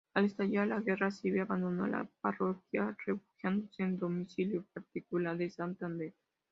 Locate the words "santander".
5.51-6.15